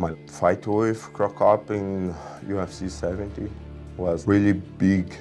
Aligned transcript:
My 0.00 0.14
fight 0.28 0.66
with 0.66 1.12
Cro 1.12 1.28
Cop 1.28 1.70
in 1.70 2.14
UFC 2.46 2.88
70 2.88 3.50
was 3.98 4.26
really 4.26 4.54
big 4.54 5.14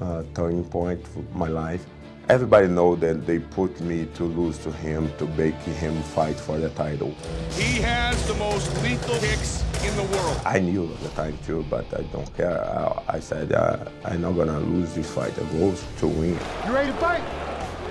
uh, 0.00 0.24
turning 0.34 0.64
point 0.64 1.06
for 1.06 1.22
my 1.32 1.46
life. 1.46 1.86
Everybody 2.28 2.66
know 2.66 2.96
that 2.96 3.24
they 3.24 3.38
put 3.38 3.80
me 3.80 4.06
to 4.16 4.24
lose 4.24 4.58
to 4.64 4.72
him 4.72 5.12
to 5.18 5.26
make 5.36 5.54
him 5.78 6.02
fight 6.02 6.34
for 6.34 6.58
the 6.58 6.70
title. 6.70 7.14
He 7.52 7.80
has 7.82 8.26
the 8.26 8.34
most 8.34 8.66
lethal 8.82 9.16
kicks 9.20 9.62
in 9.84 9.94
the 9.94 10.02
world. 10.02 10.40
I 10.44 10.58
knew 10.58 10.92
at 10.92 11.00
the 11.00 11.10
time 11.10 11.38
too, 11.46 11.64
but 11.70 11.86
I 11.96 12.02
don't 12.02 12.36
care. 12.36 12.64
I, 12.64 13.00
I 13.06 13.20
said 13.20 13.52
uh, 13.52 13.78
I'm 14.04 14.22
not 14.22 14.32
gonna 14.32 14.58
lose 14.58 14.92
this 14.92 15.08
fight. 15.08 15.38
I 15.38 15.44
go 15.52 15.72
to 15.72 16.06
win. 16.08 16.36
You 16.66 16.74
ready 16.74 16.90
to 16.90 16.98
fight? 16.98 17.22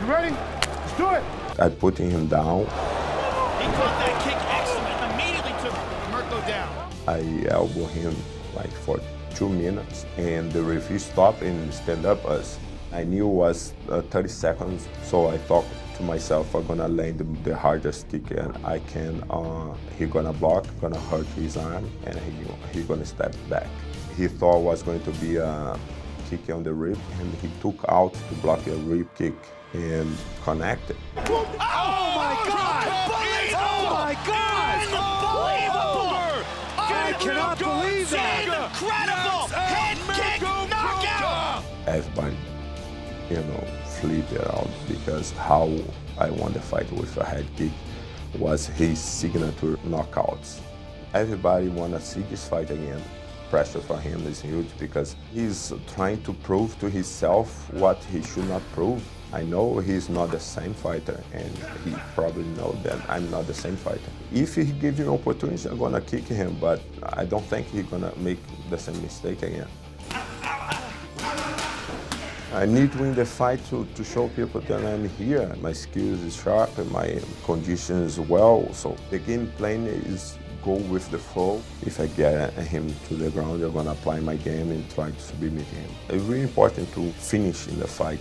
You 0.01 0.07
ready? 0.07 0.35
Let's 0.35 0.97
do 0.97 1.09
it. 1.11 1.23
I 1.57 1.69
put 1.69 1.97
him 1.97 2.27
down. 2.27 2.65
He 2.65 3.69
caught 3.79 3.95
that 4.03 4.21
kick 4.21 4.35
excellent. 4.51 4.82
Elbow 7.49 7.85
him 7.85 8.15
like 8.55 8.71
for 8.71 8.99
two 9.35 9.49
minutes, 9.49 10.05
and 10.17 10.51
the 10.51 10.61
referee 10.61 10.99
stopped 10.99 11.41
and 11.41 11.73
stand 11.73 12.05
up 12.05 12.23
us. 12.25 12.59
I 12.91 13.03
knew 13.03 13.27
it 13.27 13.33
was 13.33 13.73
uh, 13.89 14.01
30 14.03 14.29
seconds, 14.29 14.87
so 15.03 15.27
I 15.27 15.37
thought 15.37 15.65
to 15.97 16.03
myself, 16.03 16.53
I'm 16.55 16.65
gonna 16.67 16.87
land 16.87 17.19
the, 17.19 17.49
the 17.49 17.55
hardest 17.55 18.09
kick 18.09 18.31
and 18.31 18.55
I 18.65 18.79
can. 18.79 19.23
Uh, 19.29 19.75
he 19.97 20.05
gonna 20.05 20.33
block, 20.33 20.65
gonna 20.81 20.99
hurt 20.99 21.25
his 21.27 21.57
arm, 21.57 21.89
and 22.05 22.17
he 22.19 22.79
he 22.79 22.83
gonna 22.85 23.05
step 23.05 23.35
back. 23.49 23.67
He 24.17 24.27
thought 24.27 24.59
was 24.59 24.83
going 24.83 25.01
to 25.03 25.11
be 25.11 25.37
a 25.37 25.79
kick 26.29 26.49
on 26.53 26.63
the 26.63 26.73
rib, 26.73 26.99
and 27.19 27.33
he 27.35 27.49
took 27.61 27.83
out 27.87 28.13
to 28.13 28.35
block 28.41 28.65
a 28.67 28.75
rib 28.75 29.07
kick 29.15 29.33
and 29.73 30.15
connected. 30.43 30.95
Oh, 31.17 31.45
my 32.15 32.35
God! 32.47 32.87
Oh 33.55 33.93
my 33.93 34.17
God! 34.25 34.52
Cannot 37.23 37.57
believe 37.57 38.09
that. 38.09 38.43
Incredible! 38.43 39.47
Head 39.55 39.97
kick 40.13 40.41
knockout! 40.41 41.63
Everybody, 41.87 42.35
you 43.29 43.37
know, 43.37 43.63
flipped 43.85 44.33
out 44.45 44.67
because 44.89 45.31
how 45.31 45.71
I 46.17 46.29
won 46.29 46.51
the 46.51 46.59
fight 46.59 46.91
with 46.91 47.15
a 47.15 47.23
head 47.23 47.47
kick 47.55 47.71
was 48.37 48.67
his 48.67 48.99
signature 48.99 49.77
knockouts. 49.85 50.59
Everybody 51.13 51.69
wanna 51.69 52.01
see 52.01 52.23
this 52.23 52.45
fight 52.45 52.69
again. 52.69 53.01
Pressure 53.49 53.79
for 53.79 53.97
him 53.97 54.27
is 54.27 54.41
huge 54.41 54.77
because 54.77 55.15
he's 55.33 55.71
trying 55.95 56.21
to 56.23 56.33
prove 56.33 56.77
to 56.79 56.89
himself 56.89 57.71
what 57.71 58.03
he 58.11 58.21
should 58.21 58.49
not 58.49 58.63
prove. 58.73 59.01
I 59.33 59.41
know 59.41 59.79
he's 59.79 60.09
not 60.09 60.29
the 60.29 60.39
same 60.39 60.75
fighter, 60.75 61.19
and 61.33 61.49
he 61.83 61.95
probably 62.13 62.43
know 62.55 62.73
that 62.83 63.01
I'm 63.09 63.31
not 63.31 63.47
the 63.47 63.53
same 63.53 63.75
fighter. 63.75 64.11
If 64.31 64.53
he 64.53 64.65
gives 64.65 64.99
me 64.99 65.05
an 65.05 65.11
opportunity, 65.11 65.67
I'm 65.67 65.79
gonna 65.79 66.01
kick 66.01 66.25
him, 66.25 66.55
but 66.61 66.81
I 67.01 67.25
don't 67.25 67.43
think 67.45 67.65
he's 67.67 67.85
gonna 67.87 68.13
make 68.17 68.37
the 68.69 68.77
same 68.77 69.01
mistake 69.01 69.41
again. 69.41 69.67
I 72.53 72.67
need 72.67 72.91
to 72.91 72.99
win 72.99 73.15
the 73.15 73.25
fight 73.25 73.65
to, 73.71 73.87
to 73.95 74.03
show 74.03 74.27
people 74.27 74.61
that 74.61 74.85
I'm 74.85 75.09
here. 75.09 75.55
My 75.59 75.73
skills 75.73 76.21
is 76.21 76.35
sharp 76.35 76.77
and 76.77 76.91
my 76.91 77.19
condition 77.43 78.03
is 78.03 78.19
well. 78.19 78.71
So 78.73 78.95
the 79.09 79.17
game 79.17 79.51
plan 79.57 79.87
is 79.87 80.37
go 80.63 80.73
with 80.73 81.09
the 81.09 81.17
flow. 81.17 81.63
If 81.81 81.99
I 81.99 82.05
get 82.05 82.53
him 82.53 82.93
to 83.07 83.15
the 83.15 83.31
ground, 83.31 83.63
I'm 83.63 83.73
gonna 83.73 83.93
apply 83.93 84.19
my 84.19 84.35
game 84.35 84.69
and 84.69 84.87
try 84.91 85.09
to 85.09 85.19
submit 85.19 85.53
him. 85.53 85.89
It's 86.09 86.23
really 86.23 86.43
important 86.43 86.93
to 86.93 87.11
finish 87.13 87.67
in 87.67 87.79
the 87.79 87.87
fight. 87.87 88.19